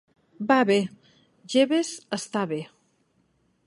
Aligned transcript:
Va 0.51 0.57
bé, 0.69 0.77
Jeeves, 1.55 1.93
està 2.21 2.47
bé. 2.55 2.63